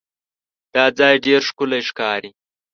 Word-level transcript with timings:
دا 0.73 0.85
ځای 0.97 1.15
ډېر 1.25 1.41
ښکلی 1.49 1.81
ښکاري. 1.89 2.31